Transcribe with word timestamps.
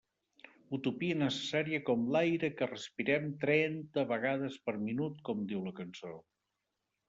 Utopia 0.77 1.17
necessària 1.21 1.81
com 1.89 2.07
l'aire 2.15 2.49
que 2.61 2.69
respirem 2.73 3.29
trenta 3.45 4.07
vegades 4.15 4.59
per 4.65 4.77
minut 4.89 5.23
com 5.31 5.49
diu 5.55 5.65
la 5.71 5.79
cançó. 5.83 6.19